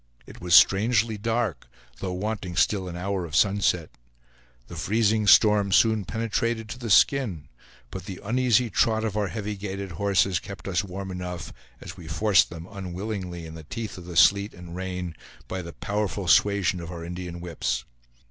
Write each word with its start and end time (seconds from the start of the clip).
It 0.25 0.41
was 0.41 0.55
strangely 0.55 1.15
dark, 1.19 1.67
though 1.99 2.11
wanting 2.13 2.55
still 2.55 2.87
an 2.87 2.95
hour 2.97 3.23
of 3.23 3.35
sunset. 3.35 3.91
The 4.67 4.75
freezing 4.75 5.27
storm 5.27 5.71
soon 5.71 6.05
penetrated 6.05 6.69
to 6.69 6.79
the 6.79 6.89
skin, 6.89 7.49
but 7.91 8.05
the 8.05 8.19
uneasy 8.23 8.71
trot 8.71 9.03
of 9.05 9.15
our 9.15 9.27
heavy 9.27 9.55
gaited 9.55 9.91
horses 9.91 10.39
kept 10.39 10.67
us 10.67 10.83
warm 10.83 11.11
enough, 11.11 11.53
as 11.79 11.97
we 11.97 12.07
forced 12.07 12.49
them 12.49 12.65
unwillingly 12.67 13.45
in 13.45 13.53
the 13.53 13.63
teeth 13.63 13.95
of 13.95 14.05
the 14.05 14.17
sleet 14.17 14.55
and 14.55 14.75
rain, 14.75 15.15
by 15.47 15.61
the 15.61 15.71
powerful 15.73 16.27
suasion 16.27 16.79
of 16.81 16.91
our 16.91 17.05
Indian 17.05 17.39
whips. 17.39 17.83